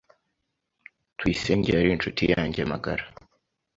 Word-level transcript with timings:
Tuyisenge 1.17 1.69
yari 1.73 1.89
inshuti 1.91 2.23
yanjye 2.33 2.61
magara. 2.71 3.03